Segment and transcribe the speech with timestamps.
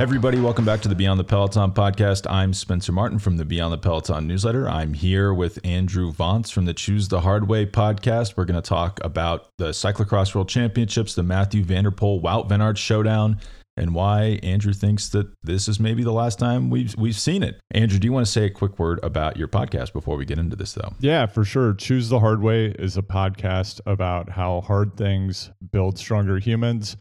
[0.00, 2.24] everybody, welcome back to the Beyond the Peloton podcast.
[2.30, 4.66] I'm Spencer Martin from the Beyond the Peloton newsletter.
[4.66, 8.34] I'm here with Andrew Vontz from the Choose the Hard Way podcast.
[8.34, 12.48] We're going to talk about the Cyclocross World Championships, the Matthew van der Poel Wout
[12.48, 13.40] Van Aert showdown,
[13.76, 17.60] and why Andrew thinks that this is maybe the last time we've we've seen it.
[17.72, 20.38] Andrew, do you want to say a quick word about your podcast before we get
[20.38, 20.94] into this though?
[21.00, 21.74] Yeah, for sure.
[21.74, 26.96] Choose the Hard Way is a podcast about how hard things build stronger humans.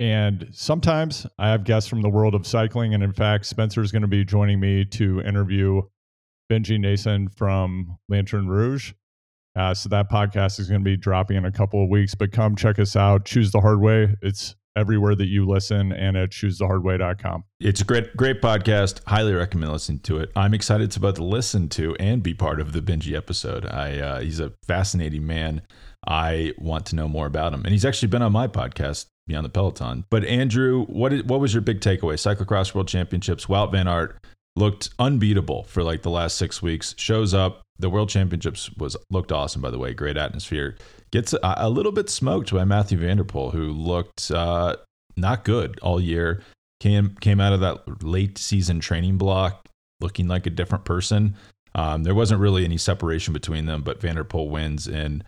[0.00, 2.94] And sometimes I have guests from the world of cycling.
[2.94, 5.82] And in fact, Spencer is going to be joining me to interview
[6.50, 8.92] Benji Naesen from Lanterne Rouge.
[9.56, 12.32] Uh, so that podcast is going to be dropping in a couple of weeks, but
[12.32, 13.24] come check us out.
[13.24, 14.16] Choose the Hard Way.
[14.20, 17.44] It's everywhere that you listen and at choosethehardway.com.
[17.60, 19.00] It's a great, great podcast.
[19.06, 20.32] Highly recommend listening to it.
[20.34, 23.64] I'm excited to both listen to and be part of the Benji episode.
[23.66, 25.62] I uh, he's a fascinating man.
[26.06, 29.44] I want to know more about him, and he's actually been on my podcast Beyond
[29.44, 30.04] the Peloton.
[30.10, 32.14] But Andrew, what is, what was your big takeaway?
[32.14, 33.46] Cyclocross World Championships.
[33.46, 34.22] Wout Van Aert
[34.56, 36.94] looked unbeatable for like the last six weeks.
[36.98, 37.62] Shows up.
[37.78, 39.94] The World Championships was looked awesome, by the way.
[39.94, 40.76] Great atmosphere.
[41.10, 44.76] Gets a, a little bit smoked by Matthew van der Poel, who looked uh,
[45.16, 46.42] not good all year.
[46.80, 49.66] Came came out of that late season training block
[50.00, 51.34] looking like a different person.
[51.74, 55.24] Um, there wasn't really any separation between them, but van der Poel wins in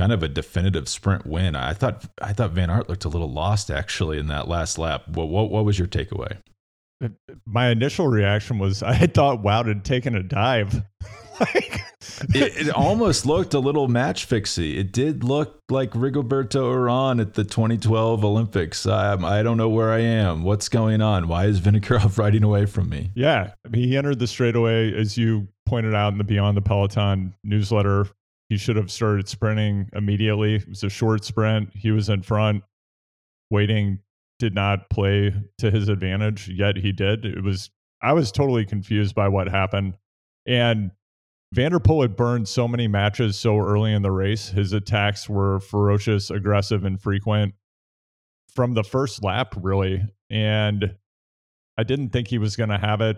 [0.00, 1.54] kind of a definitive sprint win.
[1.54, 5.06] I thought I thought Van Aert looked a little lost actually in that last lap.
[5.08, 6.38] What what, what was your takeaway?
[7.44, 10.82] My initial reaction was I thought Wout had taken a dive.
[11.40, 11.82] like,
[12.34, 14.78] it, it, almost looked a little match fixy.
[14.78, 18.86] It did look like Rigoberto Uran at the 2012 Olympics.
[18.86, 20.44] Um, I don't know where I am.
[20.44, 21.28] What's going on?
[21.28, 23.10] Why is Vinokurov riding away from me?
[23.14, 26.62] Yeah, I mean, he entered the straightaway as you pointed out in the Beyond the
[26.62, 28.06] Peloton newsletter
[28.50, 30.56] he should have started sprinting immediately.
[30.56, 31.70] It was a short sprint.
[31.72, 32.64] He was in front.
[33.48, 34.00] Waiting
[34.40, 37.24] did not play to his advantage, yet he did.
[37.24, 37.70] It was
[38.02, 39.96] I was totally confused by what happened.
[40.46, 40.90] And
[41.52, 44.48] van der Poel had burned so many matches so early in the race.
[44.48, 47.54] His attacks were ferocious, aggressive, and frequent
[48.52, 50.02] from the first lap, really.
[50.28, 50.96] And
[51.78, 53.16] I didn't think he was going to have it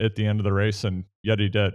[0.00, 1.74] at the end of the race, and yet he did.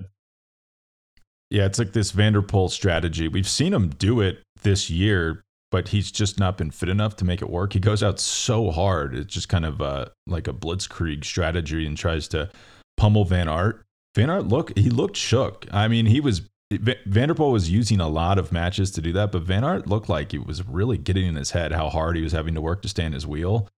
[1.55, 3.29] Yeah, it's like this van der Poel strategy.
[3.29, 7.23] We've seen him do it this year, but he's just not been fit enough to
[7.23, 7.71] make it work.
[7.71, 9.15] He goes out so hard.
[9.15, 12.49] It's just kind of uh, like a blitzkrieg strategy and tries to
[12.97, 13.85] pummel Van Aert.
[14.15, 15.65] Van Aert look, he looked shook.
[15.71, 19.31] I mean, he was van der was using a lot of matches to do that,
[19.31, 22.21] but Van Aert looked like he was really getting in his head how hard he
[22.21, 23.69] was having to work to stay in his wheel.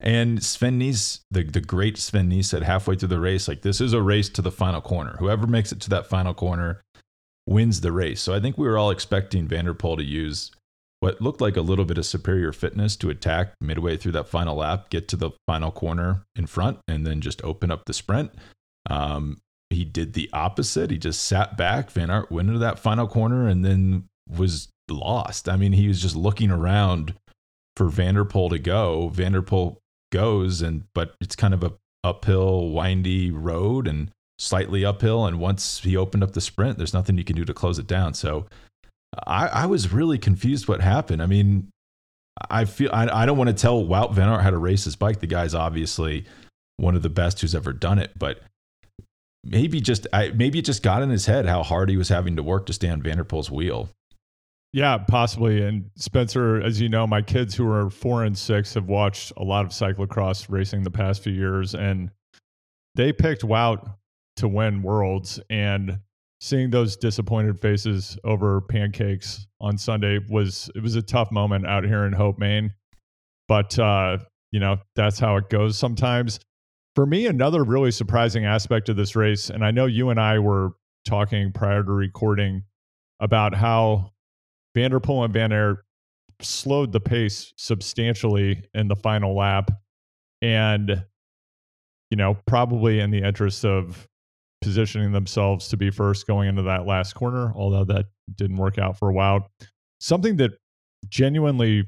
[0.00, 3.82] And Sven Nys, the, the great Sven Nys said halfway through the race, like this
[3.82, 5.16] is a race to the final corner.
[5.18, 6.82] Whoever makes it to that final corner
[7.46, 8.20] wins the race.
[8.20, 10.50] So I think we were all expecting van der Poel to use
[11.00, 14.56] what looked like a little bit of superior fitness to attack midway through that final
[14.56, 18.32] lap, get to the final corner in front, and then just open up the sprint.
[18.88, 19.40] Um,
[19.70, 20.90] he did the opposite.
[20.90, 21.90] He just sat back.
[21.90, 25.48] Van Aert went into that final corner and then was lost.
[25.48, 27.14] I mean, he was just looking around
[27.76, 29.08] for van der Poel to go.
[29.08, 29.76] van der Poel
[30.12, 31.74] goes, and but it's kind of a
[32.04, 35.26] uphill, windy road, and slightly uphill.
[35.26, 37.86] And once he opened up the sprint, there's nothing you can do to close it
[37.86, 38.14] down.
[38.14, 38.46] So
[39.26, 41.22] I, I was really confused what happened.
[41.22, 41.70] I mean,
[42.50, 44.96] I feel I, I don't want to tell Wout Van Aert how to race his
[44.96, 45.20] bike.
[45.20, 46.26] The guy's obviously
[46.76, 48.40] one of the best who's ever done it, but
[49.44, 52.36] maybe just I, maybe it just got in his head how hard he was having
[52.36, 53.88] to work to stay on van der Poel's wheel.
[54.72, 55.62] Yeah, possibly.
[55.62, 59.42] And Spencer, as you know, my kids who are four and six have watched a
[59.42, 62.10] lot of cyclocross racing the past few years, and
[62.94, 63.88] they picked Wout
[64.36, 65.98] to win worlds and
[66.40, 71.84] seeing those disappointed faces over pancakes on Sunday was it was a tough moment out
[71.84, 72.72] here in Hope, Maine.
[73.48, 74.18] But uh,
[74.52, 76.40] you know, that's how it goes sometimes.
[76.94, 80.38] For me, another really surprising aspect of this race, and I know you and I
[80.38, 80.70] were
[81.04, 82.64] talking prior to recording
[83.20, 84.12] about how
[84.74, 85.78] van der Poel and Van Aert
[86.42, 89.70] slowed the pace substantially in the final lap.
[90.42, 91.04] And,
[92.10, 94.06] you know, probably in the interest of
[94.66, 98.98] positioning themselves to be first going into that last corner, although that didn't work out
[98.98, 99.48] for a while.
[100.00, 100.50] Something that
[101.08, 101.84] genuinely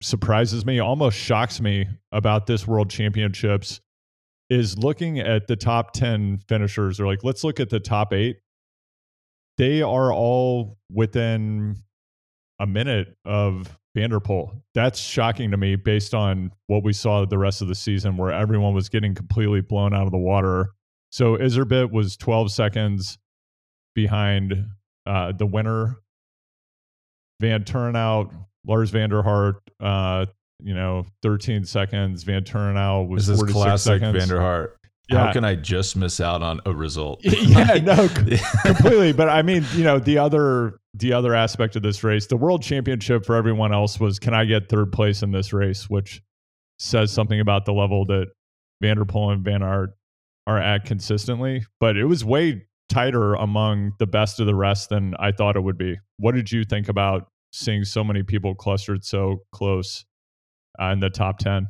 [0.00, 3.82] surprises me, almost shocks me about this World Championships
[4.48, 6.98] is looking at the top 10 finishers.
[6.98, 8.38] Or like, let's look at the top eight.
[9.58, 11.76] They are all within
[12.58, 14.62] a minute of van der Poel.
[14.72, 18.32] That's shocking to me based on what we saw the rest of the season where
[18.32, 20.70] everyone was getting completely blown out of the water
[21.14, 23.18] so Iserbyt was 12 seconds
[23.94, 24.66] behind
[25.06, 26.00] uh, the winner.
[27.40, 28.32] Vanthourenhout,
[28.66, 30.26] Lars van der Haar, uh,
[30.58, 32.24] you know, 13 seconds.
[32.24, 34.24] Vanthourenhout was This is 46 classic seconds.
[34.24, 34.70] Vanderhart.
[35.08, 35.26] Yeah.
[35.26, 37.20] How can I just miss out on a result?
[37.22, 38.08] yeah, no,
[38.64, 39.12] completely.
[39.12, 42.64] But I mean, you know, the other the other aspect of this race, the world
[42.64, 45.88] championship for everyone else was, can I get third place in this race?
[45.88, 46.22] Which
[46.80, 48.32] says something about the level that
[48.80, 49.90] van der Poel and Van Aert
[50.46, 51.64] are at consistently.
[51.80, 55.62] But it was way tighter among the best of the rest than I thought it
[55.62, 55.98] would be.
[56.18, 60.04] What did you think about seeing so many people clustered so close
[60.80, 61.68] uh, in the top ten?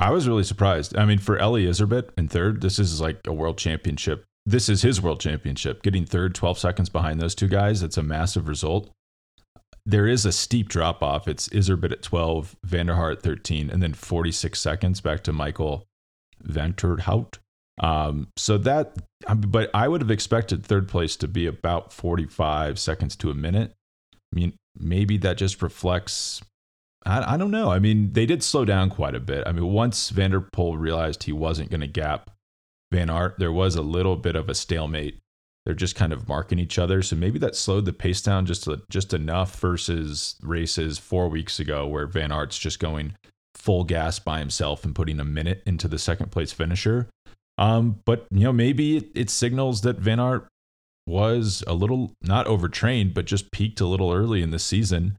[0.00, 0.96] I was really surprised.
[0.96, 4.24] I mean, for Eli Iserbyt in third, this is like a world championship.
[4.46, 5.82] This is his world championship.
[5.82, 8.90] Getting third, 12 seconds behind those two guys, it's a massive result.
[9.84, 11.26] There is a steep drop off.
[11.26, 15.86] It's Iserbit at 12, Vanderhart 13, and then 46 seconds back to Michael
[16.46, 17.38] Vanthourenhout.
[17.80, 18.96] Um, so that,
[19.36, 23.72] but I would have expected third place to be about 45 seconds to a minute.
[24.14, 26.42] I mean, maybe that just reflects
[27.06, 27.70] I, I don't know.
[27.70, 29.44] I mean, they did slow down quite a bit.
[29.46, 32.30] I mean, once van der Poel realized he wasn't going to gap
[32.90, 35.18] Van Aert, there was a little bit of a stalemate.
[35.64, 38.66] They're just kind of marking each other, so maybe that slowed the pace down just
[38.66, 43.14] a, just enough versus races four weeks ago where Van Aert's just going
[43.54, 47.08] full gas by himself and putting a minute into the second place finisher.
[47.58, 50.48] Um, but you know, maybe it, it signals that Van Aert
[51.06, 55.18] was a little not overtrained, but just peaked a little early in the season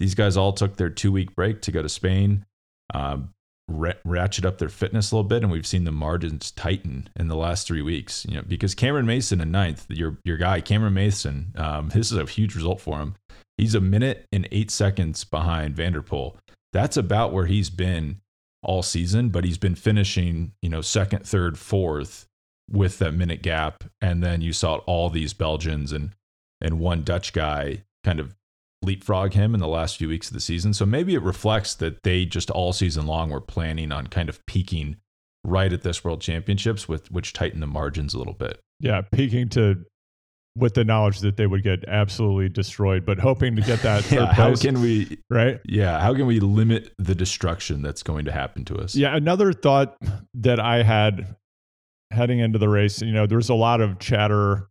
[0.00, 2.46] these guys all took their two week break to go to Spain,
[2.94, 3.34] um,
[3.68, 7.28] ra- ratchet up their fitness a little bit, and we've seen the margins tighten in
[7.28, 8.24] the last three weeks.
[8.26, 12.18] You know, because Cameron Mason in ninth, your your guy Cameron Mason, um, this is
[12.18, 13.14] a huge result for him.
[13.58, 16.34] He's a minute and eight seconds behind van der Poel.
[16.72, 18.22] That's about where he's been
[18.62, 22.26] all season, but he's been finishing, you know, second, third, fourth
[22.70, 26.10] with that minute gap, and then you saw all these Belgians and
[26.60, 28.34] and one Dutch guy kind of
[28.82, 30.72] leapfrog him in the last few weeks of the season.
[30.74, 34.44] So maybe it reflects that they just all season long were planning on kind of
[34.46, 34.96] peaking
[35.44, 38.60] right at this World Championships, with which tightened the margins a little bit.
[38.78, 39.84] Yeah, peaking to
[40.56, 44.32] with the knowledge that they would get absolutely destroyed, but hoping to get that Yeah,
[44.32, 45.18] how can we?
[45.30, 45.60] right?
[45.64, 48.94] Yeah, how can we limit the destruction that's going to happen to us?
[48.94, 49.96] Yeah, another thought
[50.34, 51.36] that I had
[52.10, 54.68] heading into the race, you know, there's a lot of chatter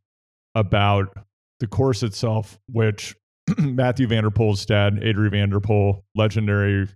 [0.56, 1.16] about
[1.60, 3.16] the course itself, which
[3.58, 6.88] Matthew van der Poel's dad, Adrian van der Poel, legendary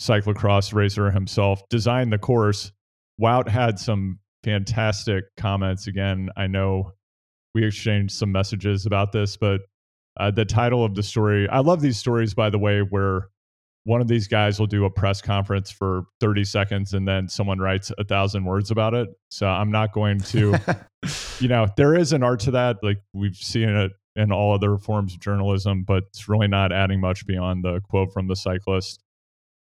[0.00, 2.72] cyclocross racer himself, designed the course.
[3.20, 5.86] Wout had some fantastic comments.
[5.86, 6.92] Again, I know
[7.56, 9.62] we exchanged some messages about this, but
[10.20, 13.28] uh, the title of the story, I love these stories, by the way, where
[13.84, 17.58] one of these guys will do a press conference for 30 seconds and then someone
[17.58, 19.08] writes a thousand words about it.
[19.30, 20.58] So I'm not going to,
[21.40, 22.76] you know, there is an art to that.
[22.82, 27.00] Like we've seen it in all other forms of journalism, but it's really not adding
[27.00, 29.02] much beyond the quote from the cyclist.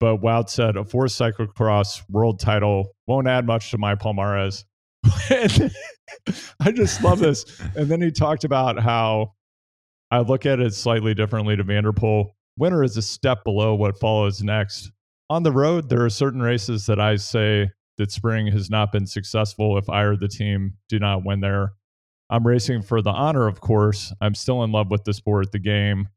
[0.01, 4.65] But Wout said, a fourth cyclocross world title won't add much to my Palmares.
[6.61, 7.45] I just love this.
[7.77, 9.35] And then he talked about how
[10.11, 12.31] I look at it slightly differently to van der Poel.
[12.57, 14.93] Winter is a step below what follows next.
[15.29, 19.07] On the road, there are certain races that I say that spring has not been
[19.07, 21.73] successful if I or the team do not win there.
[22.31, 24.13] I'm racing for the honor, of course.
[24.21, 26.09] I'm still in love with the sport, the game,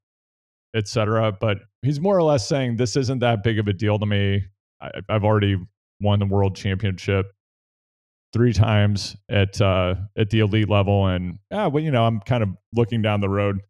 [0.75, 1.31] etc.
[1.31, 4.45] But he's more or less saying this isn't that big of a deal to me.
[4.81, 5.57] I, I've already
[5.99, 7.31] won the world championship
[8.33, 12.43] three times at uh, at the elite level, and yeah, well, you know, I'm kind
[12.43, 13.61] of looking down the road.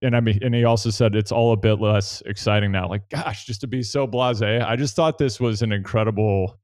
[0.00, 2.88] And I mean, and he also said it's all a bit less exciting now.
[2.88, 4.64] Like, gosh, just to be so blasé.
[4.64, 6.58] I just thought this was an incredible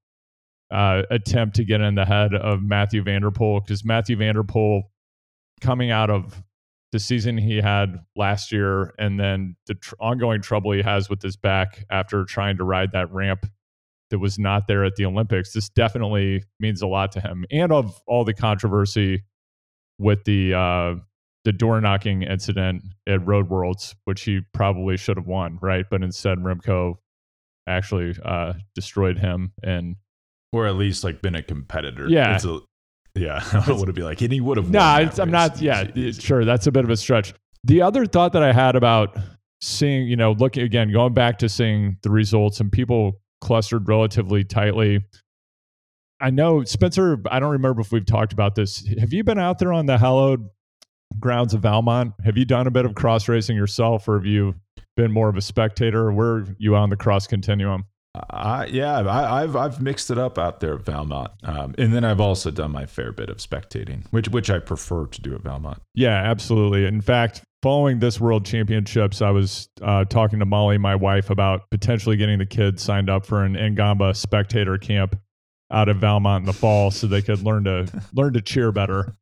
[0.70, 4.34] uh, attempt to get in the head of Matthew van der Poel because Matthew van
[4.34, 4.82] der Poel
[5.60, 6.42] coming out of
[6.92, 11.22] the season he had last year and then the tr- ongoing trouble he has with
[11.22, 13.46] his back after trying to ride that ramp
[14.10, 15.52] that was not there at the Olympics.
[15.52, 19.24] This definitely means a lot to him and of all the controversy
[19.98, 20.94] with the uh,
[21.44, 25.84] the door knocking incident at Road Worlds, which he probably should have won, right?
[25.90, 26.96] But instead, Remco
[27.66, 29.96] actually uh, destroyed him and
[30.52, 32.08] or at least like been a competitor.
[32.08, 32.34] Yeah.
[32.34, 32.60] It's a,
[33.14, 33.42] yeah.
[33.66, 34.70] I would be like, and he would have.
[34.70, 35.60] No, it's, I'm not.
[35.60, 36.20] Yeah, easy.
[36.20, 36.44] sure.
[36.44, 37.34] That's a bit of a stretch.
[37.64, 39.16] The other thought that I had about
[39.60, 44.44] seeing, you know, looking again, going back to seeing the results and people clustered relatively
[44.44, 45.04] tightly.
[46.20, 47.18] I know Spencer.
[47.30, 48.86] I don't remember if we've talked about this.
[48.98, 50.48] Have you been out there on the hallowed
[51.20, 52.14] grounds of Valmont?
[52.24, 54.54] Have you done a bit of cross racing yourself, or have you
[54.96, 56.10] been more of a spectator?
[56.10, 57.84] Where are you on the cross continuum?
[58.30, 62.04] I, yeah, I, I've I've mixed it up out there at Valmont, um, and then
[62.04, 65.42] I've also done my fair bit of spectating, which which I prefer to do at
[65.42, 65.80] Valmont.
[65.94, 66.84] Yeah, absolutely.
[66.84, 71.70] In fact, following this World Championships, I was uh, talking to Molly, my wife, about
[71.70, 75.18] potentially getting the kids signed up for an Ngamba spectator camp
[75.70, 79.14] out of Valmont in the fall, so they could learn to learn to cheer better.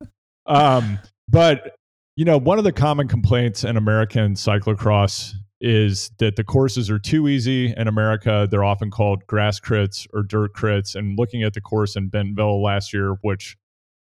[0.47, 1.77] Um, but
[2.17, 6.99] you know, one of the common complaints in American cyclocross is that the courses are
[6.99, 8.47] too easy in America.
[8.51, 10.95] They're often called grass crits or dirt crits.
[10.95, 13.57] And looking at the course in Bentonville last year, which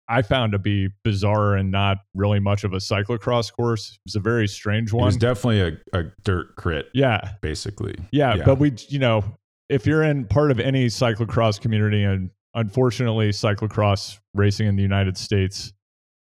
[0.08, 3.92] I found to be bizarre and not really much of a cyclocross course.
[3.92, 5.04] It was a very strange one.
[5.04, 6.86] It was definitely a, a dirt crit.
[6.92, 7.30] Yeah.
[7.40, 7.94] Basically.
[8.10, 8.44] Yeah, yeah.
[8.44, 9.24] But we, you know,
[9.70, 15.16] if you're in part of any cyclocross community, and unfortunately, cyclocross racing in the United
[15.16, 15.72] States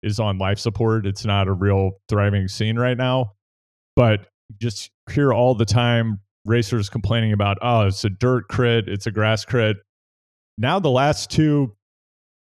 [0.03, 3.33] is on life support, it's not a real thriving scene right now.
[3.95, 4.27] But
[4.59, 9.11] just hear all the time racers complaining about, oh, it's a dirt crit, it's a
[9.11, 9.77] grass crit.
[10.57, 11.75] Now, the last two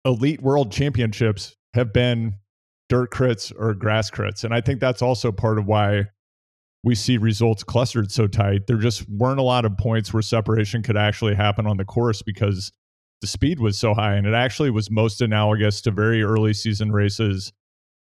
[0.05, 2.35] elite world championships have been
[2.89, 4.43] dirt crits or grass crits.
[4.43, 6.05] And I think that's also part of why
[6.83, 8.67] we see results clustered so tight.
[8.67, 12.21] There just weren't a lot of points where separation could actually happen on the course
[12.21, 12.71] because
[13.21, 14.15] the speed was so high.
[14.15, 17.53] And it actually was most analogous to very early season races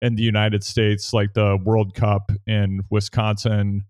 [0.01, 3.83] in the United States, like the World Cup in Wisconsin,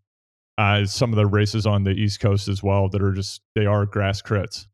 [0.58, 3.66] uh, some of the races on the East Coast as well that are just, they
[3.66, 4.66] are grass crits.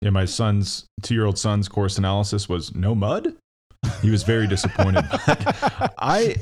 [0.00, 3.34] Yeah, my son's two year old son's course analysis was no mud.
[4.02, 5.04] He was very disappointed.
[5.98, 6.36] I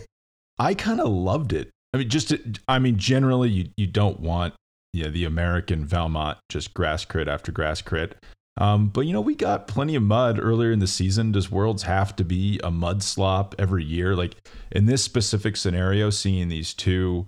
[0.59, 1.71] I kind of loved it.
[1.95, 2.35] I mean, just
[2.69, 4.55] I mean, generally, you you don't want
[4.93, 8.17] yeah the American Valmont just grass crit after grass crit.
[8.59, 11.33] Um, but you know, we got plenty of mud earlier in the season.
[11.33, 14.17] Does Worlds have to be a mud slop every year?
[14.17, 14.37] Like
[14.73, 17.27] in this specific scenario, seeing these two,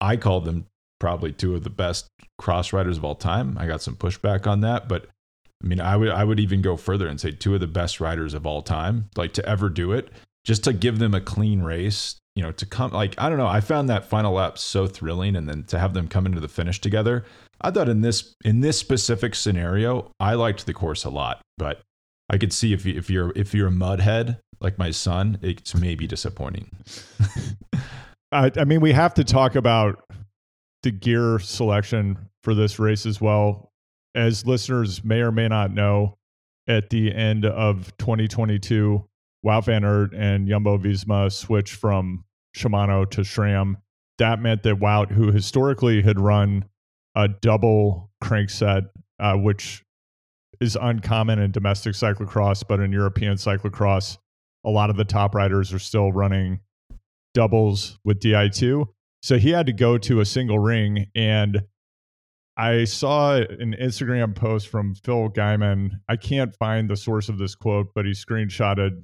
[0.00, 0.66] I call them
[1.00, 2.06] probably two of the best
[2.38, 3.56] cross riders of all time.
[3.58, 5.06] I got some pushback on that, but
[5.62, 8.00] I mean, I would I would even go further and say two of the best
[8.00, 10.10] riders of all time, like to ever do it,
[10.44, 12.16] just to give them a clean race.
[12.34, 13.46] You know, to come like I don't know.
[13.46, 16.48] I found that final lap so thrilling, and then to have them come into the
[16.48, 17.24] finish together.
[17.62, 21.80] I thought in this in this specific scenario, I liked the course a lot, but
[22.28, 25.74] I could see if you, if you're if you're a mudhead like my son, it's
[25.74, 26.70] maybe disappointing.
[28.32, 30.04] I, I mean, we have to talk about
[30.82, 33.65] the gear selection for this race as well.
[34.16, 36.16] As listeners may or may not know,
[36.66, 39.06] at the end of 2022,
[39.44, 42.24] Wout van Aert and Jumbo Visma switched from
[42.56, 43.76] Shimano to SRAM.
[44.18, 46.64] That meant that Wout, who historically had run
[47.14, 48.88] a double crankset,
[49.20, 49.84] uh, which
[50.60, 54.16] is uncommon in domestic cyclocross, but in European cyclocross,
[54.64, 56.60] a lot of the top riders are still running
[57.34, 58.86] doubles with Di2.
[59.22, 61.06] So he had to go to a single ring.
[61.14, 61.62] And
[62.56, 65.90] I saw an Instagram post from Phil Gaimon.
[66.08, 69.02] I can't find the source of this quote, but he screenshotted,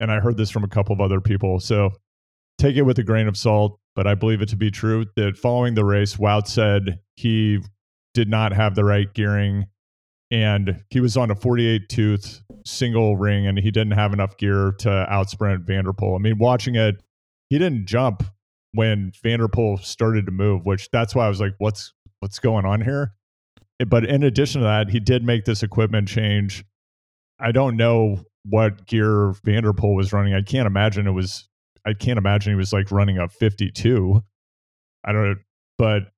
[0.00, 1.60] and I heard this from a couple of other people.
[1.60, 1.90] So
[2.58, 5.36] take it with a grain of salt but I believe it to be true that
[5.36, 7.60] following the race, Wout said he
[8.14, 9.66] did not have the right gearing
[10.30, 14.72] and he was on a 48 tooth single ring and he didn't have enough gear
[14.78, 16.16] to outsprint van der Poel.
[16.16, 17.02] I mean, watching it,
[17.50, 18.22] he didn't jump
[18.72, 21.92] when van der Poel started to move, which that's why I was like, what's
[22.22, 23.14] what's going on here?
[23.80, 26.64] Eh, but in addition to that, he did make this equipment change.
[27.40, 30.32] I don't know what gear van der Poel was running.
[30.32, 31.48] I can't imagine it was
[31.84, 34.22] I can't imagine he was like running a 52.
[35.04, 35.34] I don't know,
[35.78, 36.12] but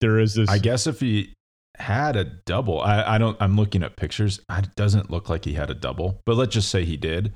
[0.00, 0.48] there is this.
[0.48, 1.34] I guess if he
[1.76, 4.40] had a double, I, I don't, I'm looking at pictures.
[4.50, 7.34] It doesn't look like he had a double, but let's just say he did.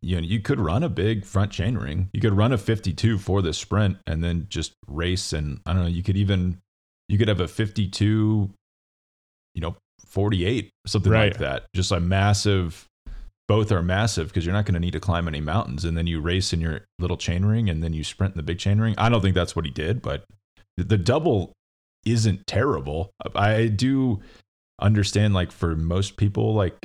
[0.00, 2.08] You know, you could run a big front chainring.
[2.12, 5.32] You could run a 52 for the sprint and then just race.
[5.32, 6.60] And I don't know, you could even,
[7.08, 8.50] you could have a 52,
[9.54, 11.32] you know, 48, something right.
[11.32, 11.66] like that.
[11.74, 12.88] Just a massive
[13.48, 16.06] both are massive because you're not going to need to climb any mountains and then
[16.06, 18.78] you race in your little chain ring and then you sprint in the big chain
[18.78, 18.94] ring.
[18.98, 20.24] I don't think that's what he did, but
[20.76, 21.52] the double
[22.04, 23.10] isn't terrible.
[23.34, 24.20] I do
[24.80, 26.76] understand like for most people like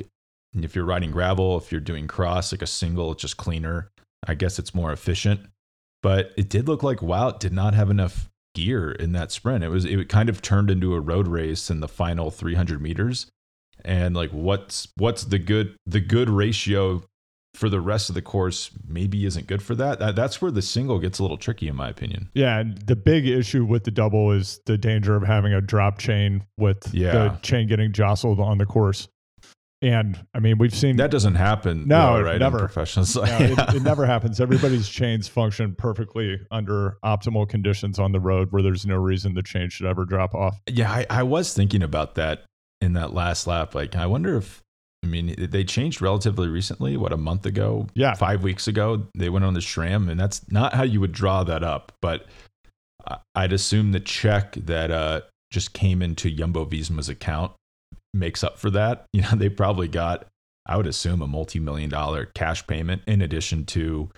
[0.54, 3.90] if you're riding gravel, if you're doing cross like a single it's just cleaner.
[4.26, 5.40] I guess it's more efficient.
[6.02, 9.64] But it did look like Wout did not have enough gear in that sprint.
[9.64, 13.26] It was it kind of turned into a road race in the final 300 meters
[13.84, 17.02] and like what's what's the good the good ratio
[17.54, 20.00] for the rest of the course maybe isn't good for that.
[20.00, 20.16] that.
[20.16, 22.28] That's where the single gets a little tricky, in my opinion.
[22.34, 25.98] Yeah, and the big issue with the double is the danger of having a drop
[25.98, 27.12] chain with yeah.
[27.12, 29.08] the chain getting jostled on the course.
[29.84, 31.86] And I mean, we've seen that doesn't happen.
[31.86, 32.38] No, though, right?
[32.38, 32.58] never.
[32.58, 34.40] professional no, it, it, never happens.
[34.40, 39.42] Everybody's chains function perfectly under optimal conditions on the road, where there's no reason the
[39.42, 40.58] chain should ever drop off.
[40.66, 42.44] Yeah, I, I was thinking about that
[42.80, 43.74] in that last lap.
[43.74, 44.62] Like, I wonder if
[45.02, 46.96] I mean, they changed relatively recently.
[46.96, 47.86] What a month ago?
[47.92, 51.12] Yeah, five weeks ago, they went on the SRAM, and that's not how you would
[51.12, 51.92] draw that up.
[52.00, 52.24] But
[53.34, 57.52] I'd assume the check that uh, just came into Jumbo Visma's account
[58.14, 59.06] makes up for that.
[59.12, 60.26] You know, they probably got,
[60.66, 64.10] I would assume, a multi-million dollar cash payment in addition to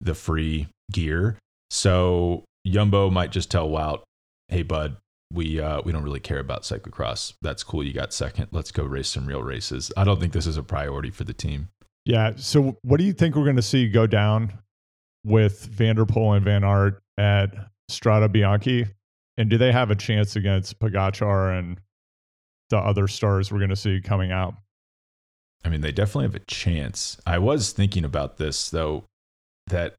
[0.00, 1.36] the free gear.
[1.70, 4.02] So Yumbo might just tell Wout,
[4.48, 4.96] "Hey, bud,
[5.32, 7.34] we uh, we don't really care about cyclocross.
[7.42, 7.84] That's cool.
[7.84, 8.48] You got second.
[8.50, 9.92] Let's go race some real races.
[9.96, 11.68] I don't think this is a priority for the team.
[12.04, 12.32] Yeah.
[12.36, 14.52] So what do you think we're going to see go down
[15.24, 17.54] with van der Poel and Van Aert at
[17.90, 18.88] Strade Bianche?
[19.38, 21.80] And do they have a chance against Pogacar and
[22.70, 24.54] the other stars we're going to see coming out?
[25.64, 27.18] I mean, they definitely have a chance.
[27.26, 29.04] I was thinking about this though,
[29.66, 29.94] that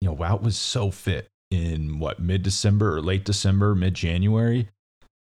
[0.00, 4.68] you know, Wout was so fit in what mid December or late December, mid January.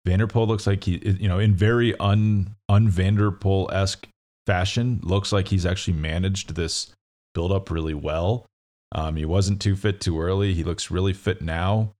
[0.05, 3.73] van der Poel looks like he, you know, in very un un van der Poel
[3.73, 4.09] esque
[4.47, 6.93] fashion, looks like he's actually managed this
[7.35, 8.47] build up really well.
[8.93, 10.55] Um, he wasn't too fit too early.
[10.55, 11.93] He looks really fit now.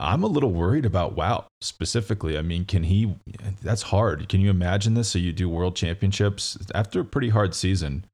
[0.00, 2.38] I'm a little worried about Wout specifically.
[2.38, 3.14] I mean, can he?
[3.62, 4.28] That's hard.
[4.28, 5.08] Can you imagine this?
[5.08, 8.04] So you do World Championships after a pretty hard season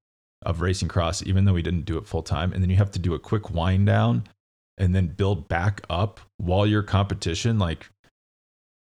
[0.43, 2.91] of racing cross, even though he didn't do it full time, and then you have
[2.93, 4.25] to do a quick wind down
[4.81, 7.89] and then build back up while your competition like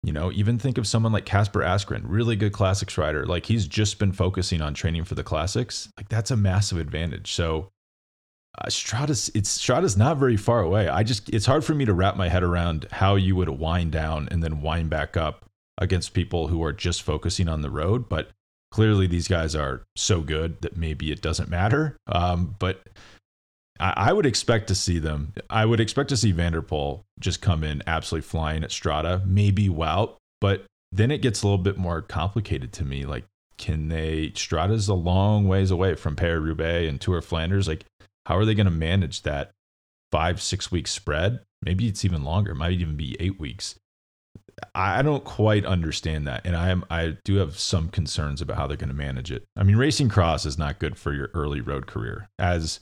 [0.03, 3.65] you know even think of someone like Kasper Asgreen really good classics rider like he's
[3.65, 7.69] just been focusing on training for the classics like that's a massive advantage so
[8.57, 11.93] uh, Strade's it's Strade's not very far away I just it's hard for me to
[11.93, 15.45] wrap my head around how you would wind down and then wind back up
[15.77, 18.29] against people who are just focusing on the road but
[18.71, 22.81] clearly these guys are so good that maybe it doesn't matter um, but
[23.79, 25.33] I, would expect to see them.
[25.49, 29.25] I would expect to see van der Poel just come in absolutely flying at Strade,
[29.25, 33.05] maybe Wout, but then it gets a little bit more complicated to me.
[33.05, 33.25] Like,
[33.57, 34.29] can they?
[34.29, 37.67] Strade's a long ways away from Paris Roubaix and Tour of Flanders.
[37.67, 37.85] Like,
[38.25, 39.51] how are they going to manage that
[40.11, 41.41] five, six week spread?
[41.63, 42.51] Maybe it's even longer.
[42.51, 43.75] It might even be eight weeks.
[44.73, 48.67] I don't quite understand that, and I am I do have some concerns about how
[48.67, 49.43] they're going to manage it.
[49.57, 52.79] I mean, racing cross is not good for your early road career, as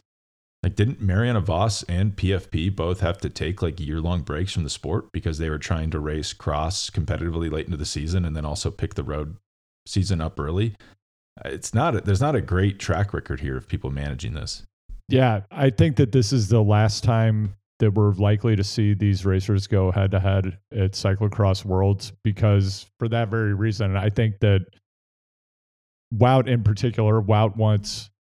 [0.63, 4.63] like, didn't Marianne Vos and PFP both have to take like year long breaks from
[4.63, 8.35] the sport because they were trying to race cross competitively late into the season and
[8.35, 9.35] then also pick the road
[9.85, 10.75] season up early?
[11.43, 14.63] It's not, a, there's not a great track record here of people managing this.
[15.09, 15.41] Yeah.
[15.51, 19.67] I think that this is the last time that we're likely to see these racers
[19.67, 24.61] go head to head at cyclocross worlds because for that very reason, I think that
[26.13, 28.11] Wout in particular, Wout wants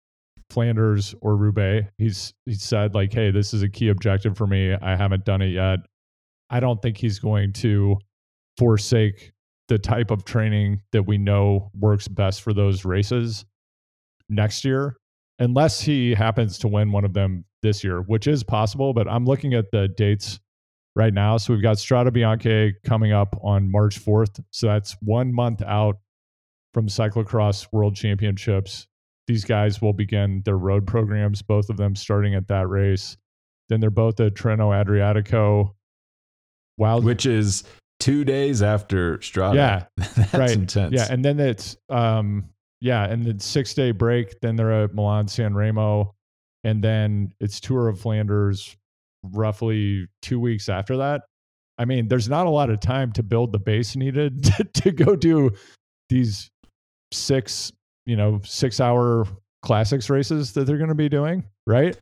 [0.51, 1.87] Flanders or Roubaix.
[1.99, 4.75] He's he said like, "Hey, this is a key objective for me.
[4.75, 5.81] I haven't done it yet."
[6.51, 7.99] I don't think he's going to
[8.59, 9.33] forsake
[9.68, 13.45] the type of training that we know works best for those races
[14.29, 14.97] next year
[15.42, 19.24] unless he happens to win one of them this year, which is possible, but I'm
[19.24, 20.40] looking at the dates
[20.96, 21.37] right now.
[21.37, 24.42] So we've got Strade Bianche coming up on March 4th.
[24.50, 25.98] So that's 1 month out
[26.74, 28.87] from cyclocross world championships
[29.26, 33.16] these guys will begin their road programs, both of them starting at that race.
[33.68, 35.74] Then they're both at Tirreno-Adriatico.
[36.78, 37.64] Wild, which is
[38.00, 39.55] two days after Strade.
[39.55, 40.50] Yeah, that's right.
[40.50, 40.92] intense.
[40.94, 42.46] Yeah, and then it's um,
[42.83, 44.40] yeah, and then six day break.
[44.40, 46.14] Then they're at Milan San Remo,
[46.64, 48.77] and then it's Tour of Flanders.
[49.25, 51.23] Roughly two weeks after that.
[51.79, 54.90] I mean, there's not a lot of time to build the base needed to, to
[54.90, 55.53] go do
[56.09, 56.51] these
[57.12, 57.73] six
[58.07, 59.27] you know, six hour
[59.62, 61.97] classics races that they're going to be doing, right?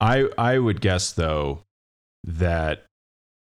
[0.00, 1.62] I I would guess though
[2.24, 2.86] that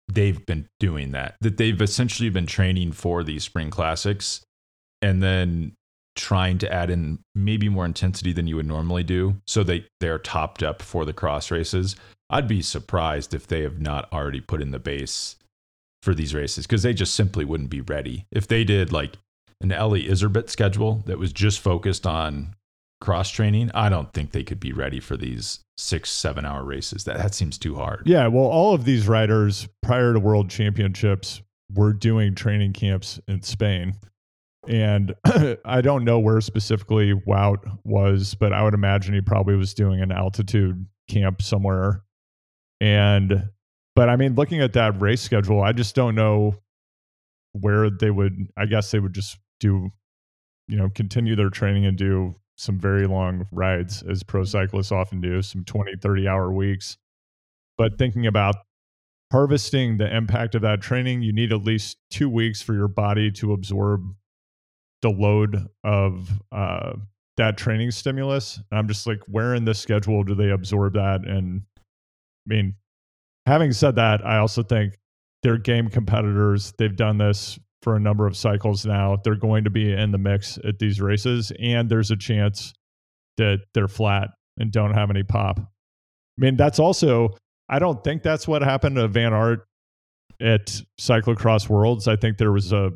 [0.08, 1.36] they've been doing that.
[1.40, 4.42] That they've essentially been training for these spring classics
[5.02, 5.72] and then
[6.16, 10.18] trying to add in maybe more intensity than you would normally do so they they're
[10.18, 11.96] topped up for the cross races.
[12.28, 15.36] I'd be surprised if they have not already put in the base
[16.02, 18.26] for these races because they just simply wouldn't be ready.
[18.32, 19.16] If they did like
[19.60, 22.54] an Eli Iserbyt schedule that was just focused on
[23.00, 27.04] cross training, I don't think they could be ready for these six, seven hour races.
[27.04, 28.02] That that seems too hard.
[28.06, 31.42] Yeah, well, all of these riders prior to World Championships
[31.74, 33.94] were doing training camps in Spain.
[34.68, 35.14] And
[35.64, 40.00] I don't know where specifically Wout was, but I would imagine he probably was doing
[40.00, 42.02] an altitude camp somewhere.
[42.80, 43.50] And,
[43.94, 46.56] but I mean, looking at that race schedule, I just don't know
[47.52, 49.90] where they would, I guess they would just do,
[50.68, 54.48] you know, continue their training and do some very long rides as pro mm-hmm.
[54.48, 56.96] cyclists often do, some 20, 30 hour weeks.
[57.78, 58.56] But thinking about
[59.30, 63.30] harvesting the impact of that training, you need at least two weeks for your body
[63.32, 64.02] to absorb
[65.02, 66.92] the load of uh,
[67.36, 68.60] that training stimulus.
[68.70, 71.26] And I'm just like, where in the schedule do they absorb that?
[71.26, 72.74] And I mean,
[73.46, 74.98] having said that, I also think
[75.42, 76.72] they're game competitors.
[76.78, 79.18] They've done this for a number of cycles now.
[79.22, 82.72] They're going to be in the mix at these races, and there's a chance
[83.36, 85.60] that they're flat and don't have any pop.
[85.60, 85.64] I
[86.38, 87.36] mean, that's also,
[87.68, 89.66] I don't think that's what happened to Van Aert
[90.40, 92.08] at Cyclocross Worlds.
[92.08, 92.92] I think there was a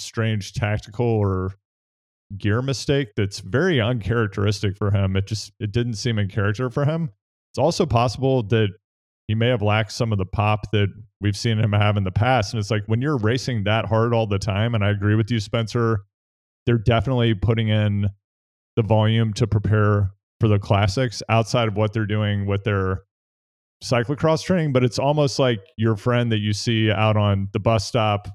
[0.00, 1.54] strange tactical or
[2.36, 5.16] gear mistake that's very uncharacteristic for him.
[5.16, 7.10] It just it didn't seem in character for him.
[7.52, 8.68] It's also possible that
[9.28, 10.88] he may have lacked some of the pop that
[11.20, 12.52] we've seen him have in the past.
[12.52, 15.30] And it's like when you're racing that hard all the time, and I agree with
[15.30, 16.04] you, Spencer,
[16.66, 18.08] they're definitely putting in
[18.76, 23.02] the volume to prepare for the classics outside of what they're doing with their
[23.82, 24.72] cyclocross training.
[24.72, 28.28] But it's almost like your friend that you see out on the bus stop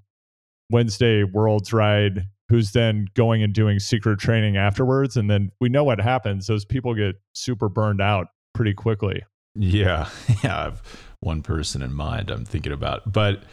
[0.74, 5.16] Wednesday Worlds ride who's then going and doing secret training afterwards.
[5.16, 6.48] And then we know what happens.
[6.48, 9.24] Those people get super burned out pretty quickly.
[9.56, 10.10] Yeah.
[10.44, 10.58] Yeah.
[10.58, 10.84] I have
[11.22, 13.12] one person in mind I'm thinking about.
[13.12, 13.44] But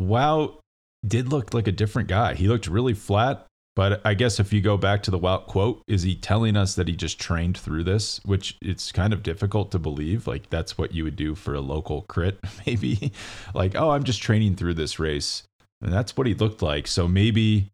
[0.00, 0.58] Wout
[1.06, 2.34] did look like a different guy.
[2.34, 3.46] He looked really flat.
[3.76, 6.76] But I guess if you go back to the Wout quote, is he telling us
[6.76, 8.20] that he just trained through this?
[8.24, 10.28] Which it's kind of difficult to believe.
[10.28, 13.12] Like that's what you would do for a local crit, maybe.
[13.54, 15.42] like, oh, I'm just training through this race.
[15.82, 16.86] And that's what he looked like.
[16.86, 17.70] So maybe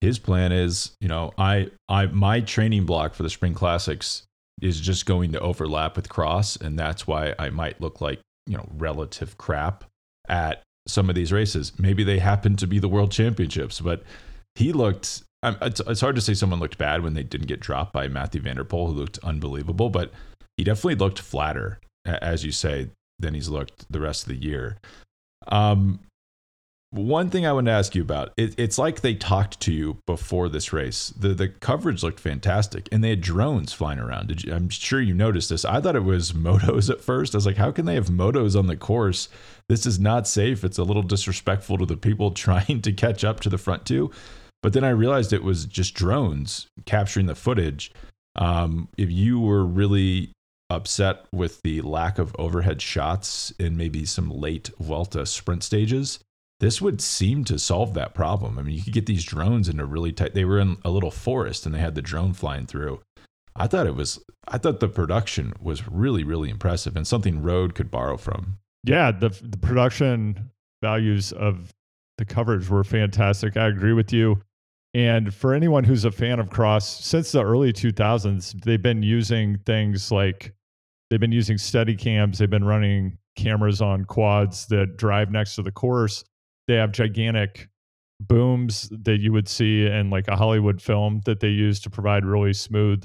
[0.00, 4.24] his plan is, you know, I I my training block for the spring classics
[4.60, 8.56] is just going to overlap with cross and that's why I might look like, you
[8.56, 9.84] know, relative crap
[10.28, 11.72] at some of these races.
[11.78, 14.02] Maybe they happen to be the world championships, but
[14.54, 17.92] he looked it's, it's hard to say someone looked bad when they didn't get dropped
[17.92, 20.12] by Matthew van der Poel, who looked unbelievable, but
[20.56, 24.78] he definitely looked flatter, as you say, than he's looked the rest of the year.
[25.48, 26.00] Um,
[26.94, 29.98] one thing I want to ask you about it, it's like they talked to you
[30.06, 31.08] before this race.
[31.18, 34.44] The the coverage looked fantastic, and they had drones flying around.
[34.44, 35.64] You, I'm sure you noticed this.
[35.64, 37.34] I thought it was motos at first.
[37.34, 39.28] I was like, how can they have motos on the course?
[39.68, 40.62] This is not safe.
[40.62, 44.10] It's a little disrespectful to the people trying to catch up to the front two.
[44.62, 47.92] But then I realized it was just drones capturing the footage.
[48.36, 50.30] Um, if you were really
[50.70, 56.20] upset with the lack of overhead shots in maybe some late Vuelta sprint stages
[56.60, 58.58] this would seem to solve that problem.
[58.58, 60.34] I mean, you could get these drones into really tight.
[60.34, 63.00] They were in a little forest and they had the drone flying through.
[63.56, 64.22] I thought it was.
[64.48, 68.58] I thought the production was really, really impressive and something Road could borrow from.
[68.84, 70.50] Yeah, the the production
[70.82, 71.72] values of
[72.18, 73.56] the coverage were fantastic.
[73.56, 74.40] I agree with you.
[74.92, 79.58] And for anyone who's a fan of Cross, since the early 2000s, they've been using
[79.66, 80.54] things like
[81.10, 82.38] they've been using steady cams.
[82.38, 86.24] They've been running cameras on quads that drive next to the course
[86.66, 87.68] they have gigantic
[88.20, 92.24] booms that you would see in like a Hollywood film that they use to provide
[92.24, 93.04] really smooth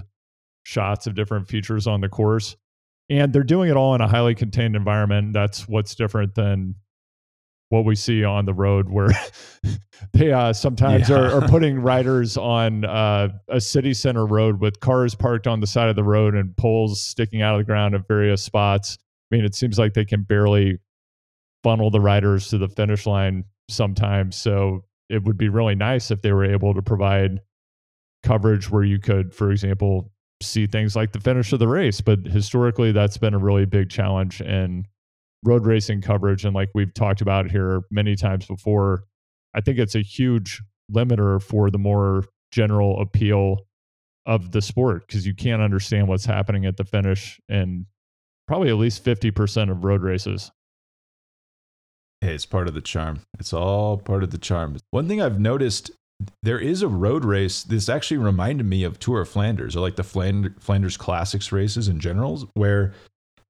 [0.64, 2.56] shots of different features on the course.
[3.10, 5.34] And they're doing it all in a highly contained environment.
[5.34, 6.76] That's what's different than
[7.70, 9.10] what we see on the road, where
[10.14, 11.18] they uh, sometimes yeah.
[11.18, 15.68] are, are, putting riders on uh, a city center road with cars parked on the
[15.68, 18.98] side of the road and poles sticking out of the ground at various spots.
[19.32, 20.80] I mean, it seems like they can barely
[21.64, 24.36] funnel the riders to the finish line sometimes.
[24.36, 27.40] So it would be really nice if they were able to provide
[28.24, 32.02] coverage where you could, for example, see things like the finish of the race.
[32.02, 34.86] But historically, that's been a really big challenge in
[35.44, 36.46] road racing coverage.
[36.46, 39.04] And like we've talked about here many times before,
[39.54, 43.58] I think it's a huge limiter for the more general appeal
[44.26, 47.86] of the sport because you can't understand what's happening at the finish in
[48.48, 50.52] probably at least 50% of road races.
[52.22, 53.22] Hey, it's part of the charm.
[53.40, 54.78] It's all part of the charm.
[54.92, 55.92] One thing I've noticed
[56.44, 57.64] there is a road race.
[57.64, 62.00] This actually reminded me of Tour of Flanders or like the Flanders Classics races in
[62.00, 62.94] general, where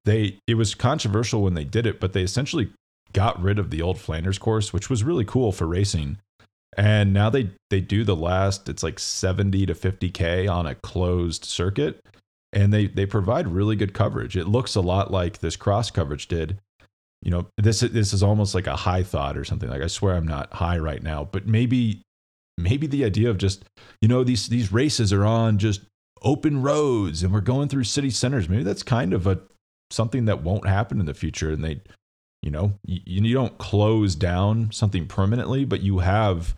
[0.04, 2.70] they it was controversial when they did it, but they essentially
[3.12, 6.18] got rid of the old Flanders course, which was really cool for racing.
[6.76, 11.44] And now they they do the last it's like 70 to 50k on a closed
[11.44, 12.00] circuit
[12.52, 14.36] and they they provide really good coverage.
[14.36, 16.58] It looks a lot like this cross coverage did
[17.22, 19.68] you know this this is almost like a high thought or something.
[19.68, 22.02] Like i swear i'm not high right now but maybe
[22.56, 23.64] maybe the idea of just
[24.00, 25.82] you know these these races are on just
[26.22, 28.48] open roads and we're going through city centers.
[28.48, 29.40] Maybe that's kind of a
[29.90, 31.80] something that won't happen in the future and they
[32.42, 36.54] you know you, you don't close down something permanently but you have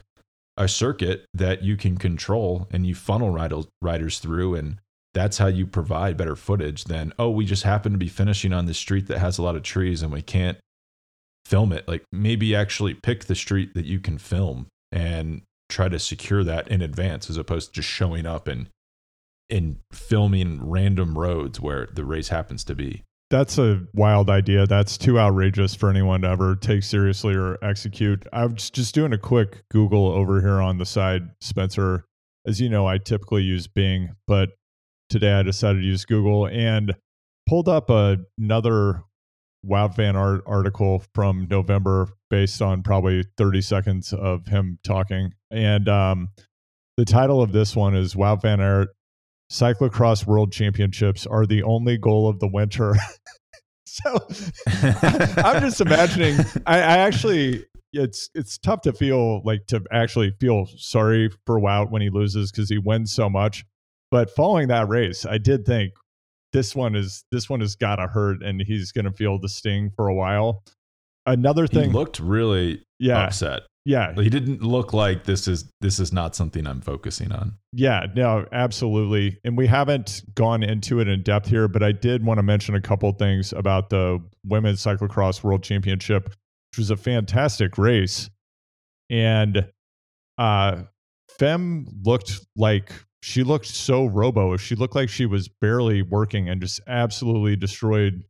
[0.59, 3.31] a circuit that you can control and you funnel
[3.81, 4.79] riders through and
[5.15, 8.67] that's how you provide better footage than oh we just happen to be finishing on
[8.67, 10.59] this street that has a lot of trees and we can't
[11.45, 15.99] film it like maybe actually pick the street that you can film and try to
[15.99, 18.69] secure that in advance as opposed to just showing up and
[19.51, 23.05] and filming random roads where the race happens to be.
[23.31, 24.67] That's a wild idea.
[24.67, 28.27] That's too outrageous for anyone to ever take seriously or execute.
[28.33, 32.05] I was just doing a quick Google over here on the side, Spencer.
[32.47, 34.51] As you know, I typically use Bing, but
[35.13, 36.95] today I decided to use Google and
[37.47, 39.03] pulled up another
[39.65, 45.35] Wout Van Aert article from November based on probably 30 seconds of him talking.
[45.51, 46.31] And um,
[46.97, 48.89] the title of this one is Wout Van Aert
[49.53, 52.95] cyclocross world championships are the only goal of the winter.
[53.87, 54.19] so
[55.45, 56.39] I'm just imagining.
[56.67, 61.91] I, I, actually, it's it's tough to feel like to actually feel sorry for Wout
[61.91, 63.67] when he loses because he wins so much.
[64.13, 65.95] But following that race, I did think
[66.53, 69.49] this one is this one has got to hurt, and he's going to feel the
[69.49, 70.63] sting for a while.
[71.25, 73.63] Another thing he looked really yeah, upset.
[73.87, 74.13] Yeah.
[74.15, 77.55] He didn't look like this is this is not something I'm focusing on.
[77.73, 79.39] Yeah, no, absolutely.
[79.45, 82.75] And we haven't gone into it in depth here, but I did want to mention
[82.75, 88.29] a couple things about the women's cyclocross world championship, which was a fantastic race.
[89.09, 89.69] And
[90.37, 90.83] uh
[91.39, 94.57] Fem looked like she looked so robo.
[94.57, 98.25] She looked like she was barely working and just absolutely destroyed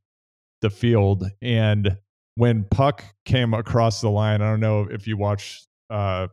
[0.61, 1.24] the field.
[1.40, 1.96] And
[2.35, 6.28] when Puck came across the line, I don't know if you watched uh,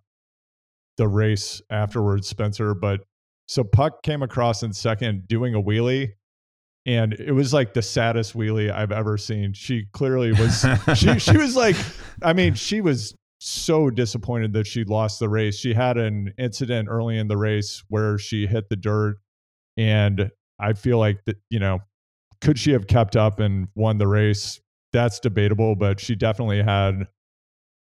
[0.98, 3.00] the race afterwards, Spencer, but
[3.48, 6.12] so Puck came across in second doing a wheelie.
[6.86, 9.54] And it was like the saddest wheelie I've ever seen.
[9.54, 11.78] She clearly was, she, she was like,
[12.22, 15.58] I mean, she was so disappointed that she lost the race.
[15.58, 19.18] She had an incident early in the race where she hit the dirt.
[19.78, 21.80] And I feel like that, you know,
[22.42, 24.60] could she have kept up and won the race?
[24.92, 27.08] that's debatable, but she definitely had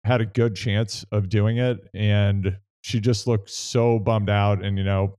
[0.04, 1.78] had a good chance of doing it.
[1.94, 4.64] And she just looked so bummed out.
[4.64, 5.18] And, you know,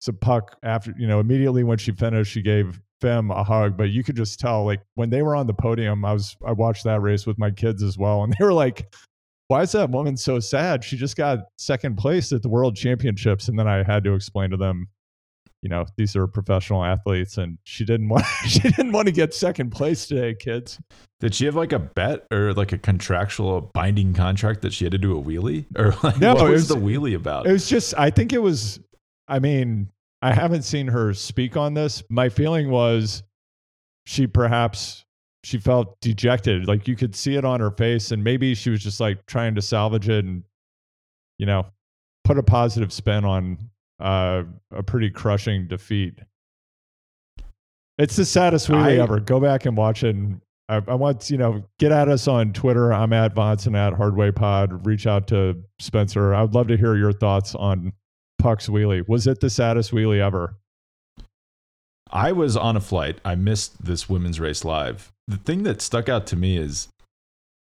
[0.00, 3.76] so Puck after, you know, immediately when she finished, she gave Fem a hug.
[3.76, 6.52] But you could just tell, like, when they were on the podium, I was I
[6.52, 8.22] watched that race with my kids as well.
[8.22, 8.94] And they were like,
[9.50, 10.84] why is that woman so sad?
[10.84, 13.48] She just got second place at the world championships.
[13.48, 14.88] And then I had to explain to them
[15.62, 19.34] you know these are professional athletes and she didn't want she didn't want to get
[19.34, 20.80] second place today kids
[21.18, 24.92] did she have like a bet or like a contractual binding contract that she had
[24.92, 27.68] to do a wheelie or like no, what was, was the wheelie about it was
[27.68, 28.80] just i think it was
[29.28, 29.86] i mean
[30.22, 33.22] i haven't seen her speak on this my feeling was
[34.06, 35.04] she perhaps
[35.42, 38.82] she felt dejected like you could see it on her face and maybe she was
[38.82, 40.42] just like trying to salvage it and
[41.38, 41.64] you know
[42.24, 43.58] put a positive spin on
[44.00, 46.18] uh, a pretty crushing defeat.
[47.98, 49.20] It's the saddest wheelie I, ever.
[49.20, 50.14] Go back and watch it.
[50.14, 52.92] And I, I, want you know get at us on Twitter.
[52.92, 54.86] I'm at Vonson at Hardway Pod.
[54.86, 56.34] Reach out to Spencer.
[56.34, 57.92] I would love to hear your thoughts on
[58.38, 59.06] Puck's wheelie.
[59.06, 60.56] Was it the saddest wheelie ever?
[62.12, 63.18] I was on a flight.
[63.24, 65.12] I missed this women's race live.
[65.28, 66.88] The thing that stuck out to me is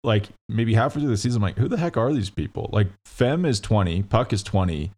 [0.02, 2.68] like maybe halfway through the season, I'm like, who the heck are these people?
[2.72, 4.90] Like Fem is 20, Puck is 20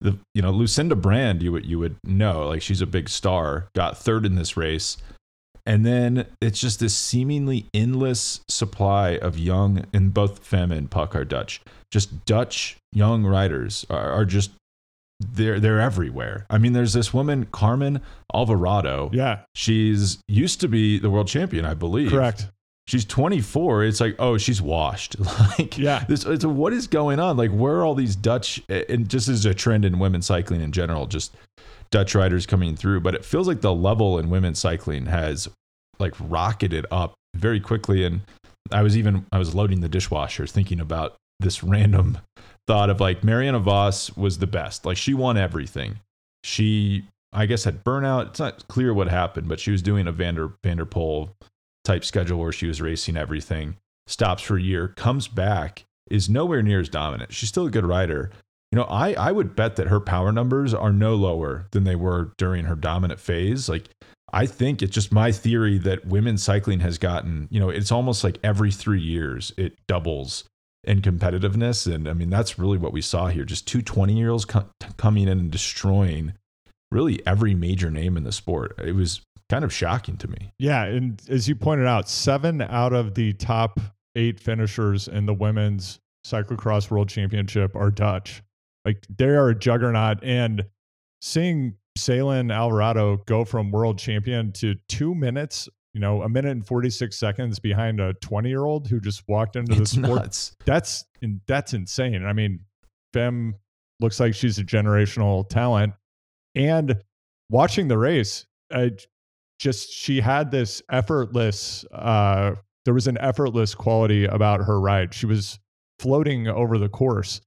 [0.00, 3.68] the you know Lucinda Brand you would you would know like she's a big star
[3.74, 4.96] got third in this race
[5.64, 11.16] and then it's just this seemingly endless supply of young and both Fem and Puck
[11.16, 11.60] are Dutch
[11.90, 14.50] just Dutch young riders are, are just
[15.20, 16.46] they're they're everywhere.
[16.50, 18.00] I mean, there's this woman Carmen
[18.34, 19.10] Alvarado.
[19.12, 22.10] Yeah, she's used to be the world champion, I believe.
[22.10, 22.48] Correct.
[22.88, 25.16] She's 24 it's like oh she's washed.
[25.58, 26.04] Like yeah.
[26.08, 27.36] this it's a, what is going on?
[27.36, 30.70] Like where are all these dutch and just as a trend in women's cycling in
[30.70, 31.34] general just
[31.90, 35.48] dutch riders coming through but it feels like the level in women's cycling has
[35.98, 38.04] like rocketed up very quickly.
[38.04, 38.20] And
[38.70, 42.18] i was even i was loading the dishwasher thinking about this random
[42.66, 46.00] thought of like marianne vos was the best like she won everything
[46.42, 50.12] she i guess had burnout it's not clear what happened but she was doing a
[50.12, 51.30] vander van der Poel
[51.86, 53.76] type schedule where she was racing everything,
[54.06, 57.32] stops for a year, comes back, is nowhere near as dominant.
[57.32, 58.30] She's still a good rider.
[58.72, 61.94] You know, I, I would bet that her power numbers are no lower than they
[61.94, 63.68] were during her dominant phase.
[63.68, 63.88] Like,
[64.32, 68.24] I think it's just my theory that women's cycling has gotten, you know, it's almost
[68.24, 70.44] like every three years it doubles
[70.86, 71.92] in competitiveness.
[71.92, 73.44] And I mean, that's really what we saw here.
[73.44, 76.34] Just two 20 year olds co- coming in and destroying
[76.90, 78.78] really every major name in the sport.
[78.82, 80.52] It was kind of shocking to me.
[80.58, 83.80] Yeah, and as you pointed out, seven out of the top
[84.14, 88.42] eight finishers in the women's cyclocross world championship are Dutch.
[88.84, 90.64] Like they are a juggernaut, and
[91.20, 96.66] seeing Ceylin Alvarado go from world champion to two minutes, you know, a minute and
[96.66, 100.24] forty six seconds behind a twenty year old who just walked into the sport.
[100.24, 100.54] Nuts.
[100.66, 101.06] That's
[101.46, 102.22] that's insane.
[102.22, 102.60] I mean,
[103.14, 103.54] Fem
[104.00, 105.94] looks like she's a generational talent,
[106.54, 107.02] and
[107.48, 108.90] watching the race, I
[109.58, 111.86] just she had this effortless.
[111.90, 115.14] Uh, there was an effortless quality about her ride.
[115.14, 115.58] She was
[115.98, 117.40] floating over the course,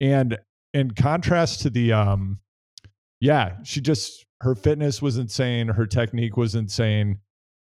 [0.00, 0.36] and
[0.74, 2.40] in contrast to the, um,
[3.20, 5.68] yeah, she just her fitness was insane.
[5.68, 7.20] Her technique was insane,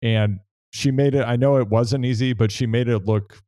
[0.03, 0.41] and
[0.73, 1.23] she made it.
[1.23, 3.43] I know it wasn't easy, but she made it look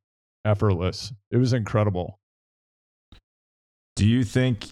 [0.45, 1.13] effortless.
[1.31, 2.19] It was incredible.
[3.95, 4.67] Do you think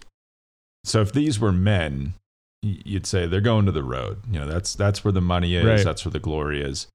[0.84, 1.02] so?
[1.02, 2.14] If these were men,
[2.62, 4.22] you'd say they're going to the road.
[4.32, 5.66] You know, that's that's where the money is.
[5.66, 5.84] Right.
[5.84, 6.88] That's where the glory is.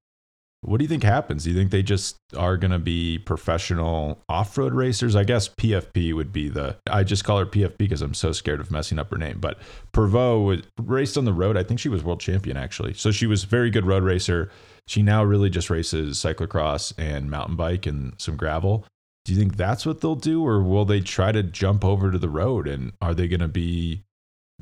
[0.64, 1.42] What do you think happens?
[1.42, 5.16] Do you think they just are going to be professional off-road racers?
[5.16, 6.76] I guess PFP would be the.
[6.88, 9.40] I just call her PFP because I'm so scared of messing up her name.
[9.40, 9.58] But
[9.92, 11.56] Pervot was raced on the road.
[11.56, 12.94] I think she was world champion actually.
[12.94, 14.50] So she was a very good road racer.
[14.86, 18.86] She now really just races cyclocross and mountain bike and some gravel.
[19.24, 22.18] Do you think that's what they'll do, or will they try to jump over to
[22.18, 22.66] the road?
[22.66, 24.02] And are they going to be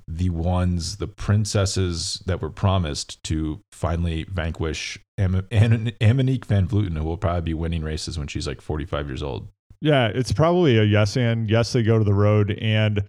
[0.08, 6.96] the ones, the princesses that were promised to finally vanquish Am- Am- Amonique Van Vleuten,
[6.96, 9.48] who will probably be winning races when she's like 45 years old?
[9.80, 12.50] Yeah, it's probably a yes and yes, they go to the road.
[12.60, 13.08] And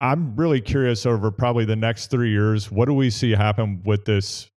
[0.00, 4.04] I'm really curious over probably the next three years, what do we see happen with
[4.04, 4.50] this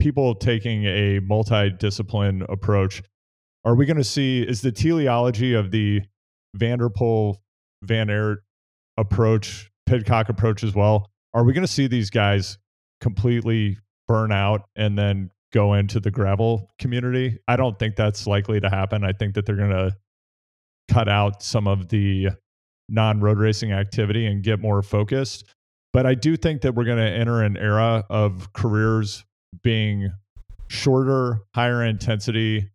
[0.00, 3.02] people taking a multi-discipline approach?
[3.64, 6.02] Are we going to see is the teleology of the
[6.54, 7.36] van der Poel
[7.82, 8.42] Van Aert
[8.96, 11.10] approach, Pidcock approach as well?
[11.34, 12.58] Are we going to see these guys
[13.00, 17.38] completely burn out and then go into the gravel community?
[17.48, 19.04] I don't think that's likely to happen.
[19.04, 19.96] I think that they're going to
[20.88, 22.28] cut out some of the
[22.88, 25.44] non road racing activity and get more focused.
[25.92, 29.24] But I do think that we're going to enter an era of careers
[29.62, 30.10] being
[30.68, 32.70] shorter, higher intensity,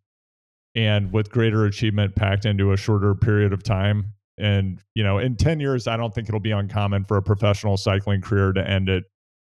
[0.74, 4.14] and with greater achievement packed into a shorter period of time.
[4.38, 7.76] And, you know, in 10 years, I don't think it'll be uncommon for a professional
[7.76, 9.04] cycling career to end at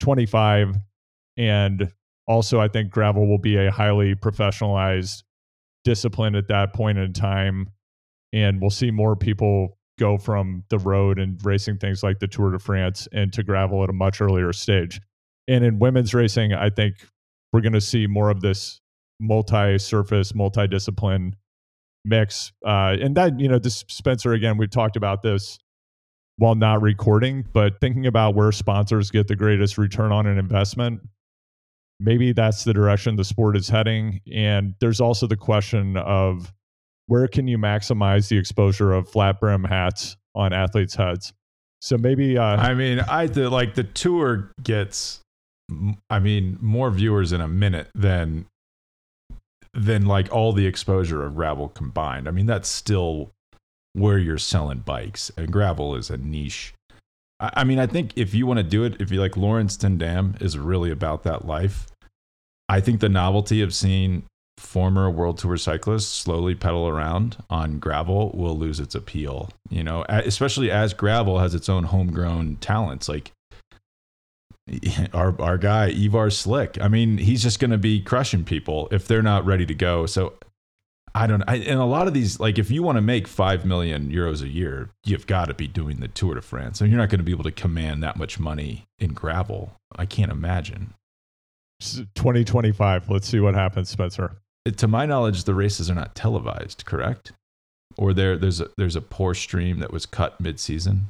[0.00, 0.76] 25.
[1.36, 1.92] And
[2.26, 5.22] also, I think gravel will be a highly professionalized
[5.84, 7.70] discipline at that point in time.
[8.32, 12.50] And we'll see more people go from the road and racing things like the Tour
[12.50, 15.00] de France into gravel at a much earlier stage.
[15.48, 16.96] And in women's racing, I think
[17.52, 18.80] we're going to see more of this
[19.20, 21.36] multi-surface, multi-discipline
[22.06, 22.52] mix.
[22.64, 25.58] Uh, and that, you know, this Spencer again, we've talked about this
[26.38, 31.00] while not recording, but thinking about where sponsors get the greatest return on an investment.
[31.98, 34.20] Maybe that's the direction the sport is heading.
[34.32, 36.52] And there's also the question of
[37.06, 41.32] where can you maximize the exposure of flat brim hats on athletes' heads?
[41.80, 45.20] So maybe uh, I mean, I the, like the tour gets,
[46.10, 48.46] I mean, more viewers in a minute than
[49.76, 52.26] than like all the exposure of gravel combined.
[52.26, 53.30] I mean, that's still
[53.92, 56.74] where you're selling bikes, and gravel is a niche.
[57.40, 59.76] I, I mean, I think if you want to do it, if you like Laurens
[59.76, 61.86] Dam is really about that life.
[62.68, 64.24] I think the novelty of seeing
[64.58, 70.04] former world tour cyclists slowly pedal around on gravel will lose its appeal you know
[70.08, 73.32] especially as gravel has its own homegrown talents like
[75.12, 76.80] our our guy Ivar Slik.
[76.80, 80.06] I mean he's just going to be crushing people if they're not ready to go.
[80.06, 80.34] So
[81.14, 83.64] I don't I, and a lot of these like if you want to make 5
[83.64, 86.80] million euros a year you've got to be doing the Tour de France.
[86.80, 89.72] And you're not going to be able to command that much money in gravel.
[89.94, 90.94] I can't imagine.
[91.80, 94.36] 2025 let's see what happens Spencer.
[94.66, 97.32] Uh, to my knowledge, the races are not televised, correct?
[97.96, 101.08] Or there, there's a, there's a poor stream that was cut mid-season.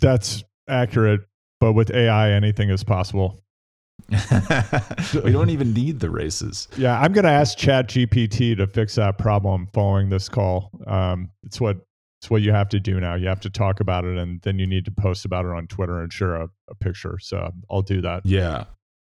[0.00, 1.26] That's accurate,
[1.62, 3.40] but with AI, anything is possible.
[4.10, 6.66] we don't even need the races.
[6.76, 10.72] Yeah, I'm going to ask Chat GPT to fix that problem following this call.
[10.88, 11.76] Um, it's what
[12.20, 13.14] it's what you have to do now.
[13.14, 15.68] You have to talk about it, and then you need to post about it on
[15.68, 17.16] Twitter and share a, a picture.
[17.20, 18.26] So I'll do that.
[18.26, 18.64] Yeah,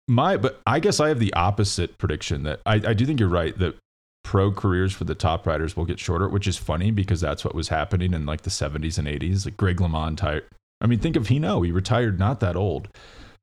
[0.07, 3.27] my but I guess I have the opposite prediction that I, I do think you're
[3.27, 3.75] right that
[4.23, 7.53] pro careers for the top riders will get shorter, which is funny because that's what
[7.53, 9.43] was happening in like the 70s and 80s.
[9.43, 10.45] Like Greg LeMond, tired.
[10.81, 11.65] I mean, think of Hinault.
[11.65, 12.87] He retired not that old.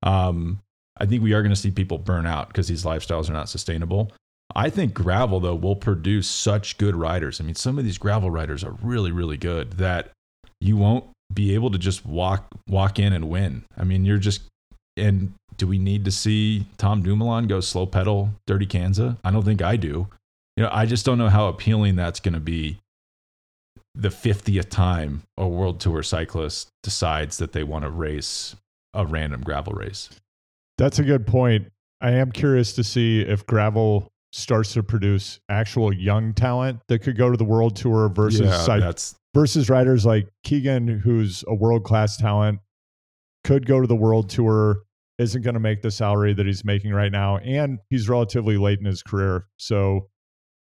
[0.02, 0.60] Um,
[0.98, 3.48] I think we are going to see people burn out because these lifestyles are not
[3.48, 4.12] sustainable.
[4.54, 7.40] I think gravel though will produce such good riders.
[7.40, 10.10] I mean, some of these gravel riders are really, really good that
[10.60, 13.64] you won't be able to just walk walk in and win.
[13.76, 14.42] I mean, you're just
[14.96, 19.18] and do we need to see Tom Dumoulin go slow pedal Dirty Kanza?
[19.24, 20.08] I don't think I do.
[20.56, 22.78] You know, I just don't know how appealing that's going to be
[23.94, 28.56] the 50th time a world tour cyclist decides that they want to race
[28.92, 30.10] a random gravel race.
[30.78, 31.70] That's a good point.
[32.00, 37.16] I am curious to see if gravel starts to produce actual young talent that could
[37.16, 41.84] go to the world tour versus yeah, that's versus riders like Keegan who's a world
[41.84, 42.58] class talent
[43.44, 44.82] could go to the world tour
[45.18, 47.38] isn't going to make the salary that he's making right now.
[47.38, 49.46] And he's relatively late in his career.
[49.58, 50.08] So,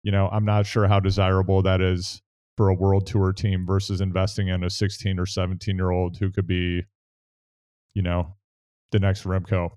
[0.03, 2.23] you know, I'm not sure how desirable that is
[2.59, 6.29] for a world tour team versus investing in a 16 or 17 year old who
[6.29, 6.83] could be,
[7.95, 8.35] you know,
[8.91, 9.71] the next Remco.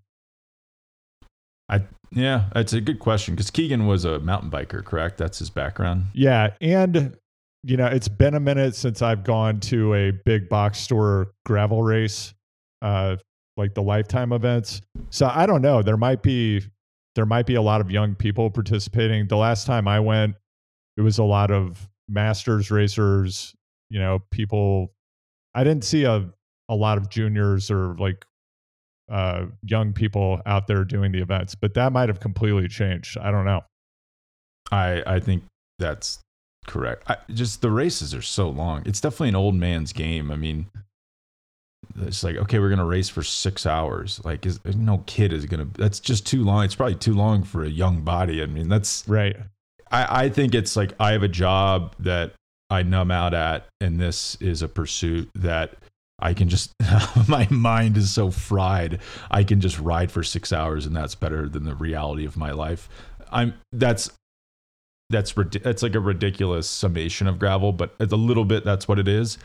[1.69, 5.19] I yeah, it's a good question because Keegan was a mountain biker, correct?
[5.19, 6.07] That's his background.
[6.13, 7.15] Yeah, and
[7.63, 11.83] you know, it's been a minute since I've gone to a big box store gravel
[11.83, 12.33] race,
[12.81, 13.17] uh,
[13.57, 14.81] like the lifetime events.
[15.11, 15.83] So I don't know.
[15.83, 16.63] There might be
[17.13, 19.27] there might be a lot of young people participating.
[19.27, 20.33] The last time I went,
[20.97, 23.55] it was a lot of masters racers,
[23.89, 24.91] you know, people
[25.55, 26.29] I didn't see a
[26.69, 28.25] a lot of juniors or like
[29.11, 33.17] uh, young people out there doing the events, but that might have completely changed.
[33.17, 33.61] I don't know.
[34.71, 35.43] I I think
[35.79, 36.19] that's
[36.67, 37.03] correct.
[37.09, 38.83] I, just the races are so long.
[38.85, 40.31] It's definitely an old man's game.
[40.31, 40.67] I mean,
[41.99, 44.21] it's like okay, we're gonna race for six hours.
[44.23, 45.67] Like, is no kid is gonna.
[45.77, 46.63] That's just too long.
[46.63, 48.41] It's probably too long for a young body.
[48.41, 49.35] I mean, that's right.
[49.91, 52.33] I I think it's like I have a job that
[52.69, 55.75] I numb out at, and this is a pursuit that
[56.19, 56.71] I can just
[57.27, 58.99] my mind is so fried.
[59.29, 62.51] I can just ride for 6 hours and that's better than the reality of my
[62.51, 62.89] life.
[63.31, 64.09] I'm that's
[65.09, 69.07] that's that's like a ridiculous summation of gravel, but a little bit that's what it
[69.07, 69.37] is.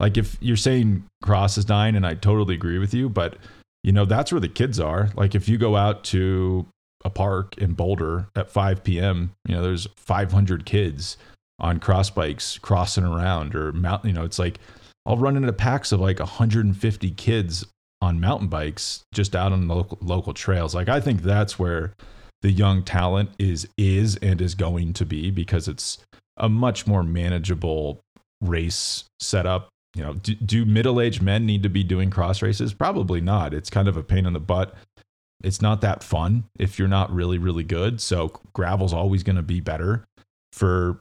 [0.00, 3.36] Like if you're saying cross is dying and I totally agree with you, but
[3.82, 5.10] you know, that's where the kids are.
[5.14, 6.66] Like if you go out to
[7.04, 11.16] a park in Boulder at 5 p.m., you know, there's 500 kids
[11.58, 14.58] on cross bikes crossing around or mountain, you know, it's like
[15.06, 17.66] I'll run into packs of like 150 kids
[18.00, 20.74] on mountain bikes just out on the local, local trails.
[20.74, 21.94] Like I think that's where
[22.42, 25.98] the young talent is is and is going to be because it's
[26.36, 28.00] a much more manageable
[28.40, 29.68] race setup.
[29.94, 32.74] You know, do, do middle-aged men need to be doing cross races?
[32.74, 33.54] Probably not.
[33.54, 34.74] It's kind of a pain in the butt.
[35.44, 38.00] It's not that fun if you're not really really good.
[38.00, 40.04] So gravel's always going to be better
[40.52, 41.00] for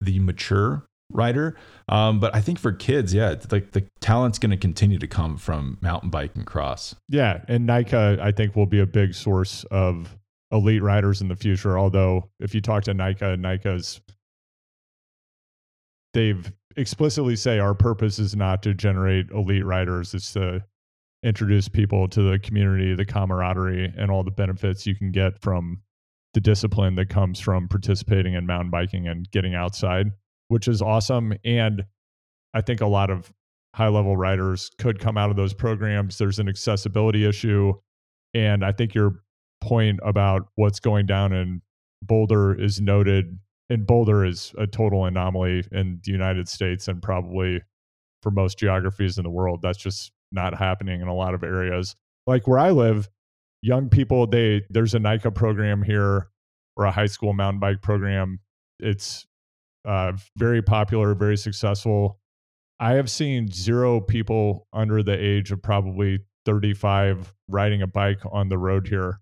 [0.00, 1.56] the mature rider.
[1.88, 5.36] Um, but I think for kids, yeah, like the talent's going to continue to come
[5.36, 6.94] from mountain bike and cross.
[7.08, 10.16] Yeah, and NICA, I think, will be a big source of
[10.52, 11.78] elite riders in the future.
[11.78, 14.00] Although, if you talk to NICA, NICA's
[16.14, 20.64] they've explicitly say our purpose is not to generate elite riders; it's to
[21.22, 25.80] introduce people to the community, the camaraderie, and all the benefits you can get from
[26.32, 30.12] the discipline that comes from participating in mountain biking and getting outside
[30.50, 31.32] which is awesome.
[31.44, 31.84] And
[32.54, 33.32] I think a lot of
[33.76, 36.18] high level riders could come out of those programs.
[36.18, 37.72] There's an accessibility issue.
[38.34, 39.22] And I think your
[39.60, 41.62] point about what's going down in
[42.02, 43.38] Boulder is noted.
[43.68, 47.62] And Boulder is a total anomaly in the United States and probably
[48.20, 49.62] for most geographies in the world.
[49.62, 51.96] That's just not happening in a lot of areas.
[52.26, 53.08] Like where I live,
[53.62, 56.28] young people, they there's a NICA program here
[56.76, 58.40] or a high school mountain bike program.
[58.78, 59.26] It's
[59.84, 62.18] uh, very popular, very successful.
[62.78, 68.48] I have seen zero people under the age of probably 35 riding a bike on
[68.48, 69.20] the road here,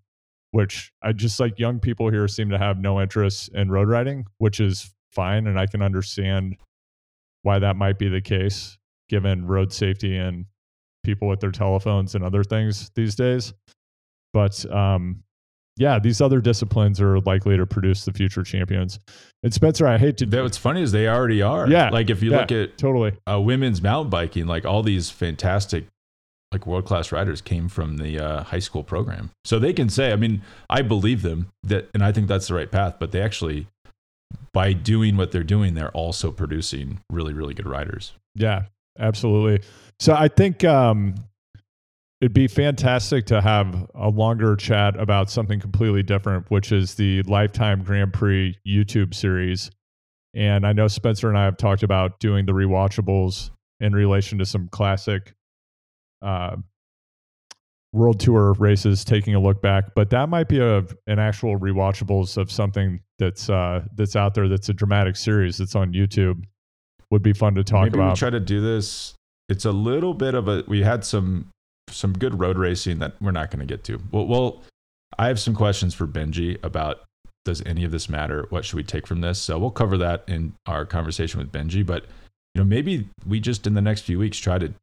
[0.51, 4.25] which I just like young people here seem to have no interest in road riding,
[4.37, 5.47] which is fine.
[5.47, 6.55] And I can understand
[7.41, 8.77] why that might be the case
[9.09, 10.45] given road safety and
[11.03, 13.53] people with their telephones and other things these days.
[14.33, 15.23] But um,
[15.79, 18.99] yeah, these other disciplines are likely to produce the future champions.
[19.43, 20.25] And Spencer, I hate to.
[20.25, 21.69] That what's funny is they already are.
[21.69, 25.09] Yeah, like if you yeah, look at totally uh, women's mountain biking, like all these
[25.09, 25.85] fantastic,
[26.51, 30.11] like world class riders came from the uh, high school program, so they can say.
[30.11, 32.97] I mean, I believe them that, and I think that's the right path.
[32.99, 33.67] But they actually,
[34.51, 38.11] by doing what they're doing, they're also producing really, really good riders.
[38.35, 38.63] Yeah,
[38.97, 39.65] absolutely.
[39.99, 41.15] So I think um,
[42.21, 47.21] It'd be fantastic to have a longer chat about something completely different, which is the
[47.23, 49.71] Lifetime Grand Prix YouTube series.
[50.33, 54.45] And I know Spencer and I have talked about doing the rewatchables in relation to
[54.45, 55.33] some classic
[56.21, 56.57] uh,
[57.93, 59.95] World Tour races, taking a look back.
[59.95, 64.49] But that might be a an actual rewatchables of something that's uh, that's out there.
[64.49, 66.43] That's a dramatic series that's on YouTube.
[67.11, 68.13] Would be fun to talk Maybe about.
[68.13, 69.15] We try to do this.
[69.47, 70.63] It's a little bit of a.
[70.67, 71.49] We had some
[71.89, 73.99] some good road racing that we're not going to get to.
[74.11, 74.63] Well, well,
[75.17, 77.01] I have some questions for Benji about
[77.45, 78.45] does any of this matter?
[78.49, 79.39] What should we take from this?
[79.39, 81.85] So we'll cover that in our conversation with Benji.
[81.85, 82.05] But
[82.53, 84.73] you know, maybe we just in the next few weeks try to.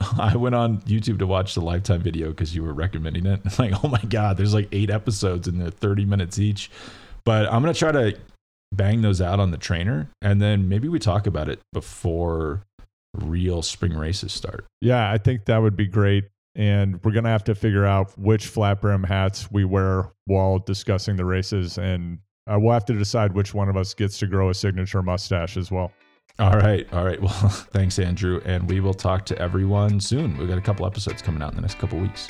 [0.18, 3.40] I went on YouTube to watch the lifetime video because you were recommending it.
[3.58, 6.70] Like, oh my god, there's like eight episodes and they're 30 minutes each.
[7.24, 8.16] But I'm gonna try to
[8.72, 12.64] bang those out on the trainer, and then maybe we talk about it before
[13.14, 14.66] real spring races start.
[14.80, 16.24] Yeah, I think that would be great
[16.58, 21.16] and we're gonna have to figure out which flat brim hats we wear while discussing
[21.16, 24.50] the races, and uh, we'll have to decide which one of us gets to grow
[24.50, 25.92] a signature mustache as well.
[26.38, 26.86] All right.
[26.92, 27.20] All right.
[27.28, 28.40] Well, thanks, Andrew.
[28.44, 30.36] And we will talk to everyone soon.
[30.38, 32.28] We've got a couple episodes coming out in the next couple weeks.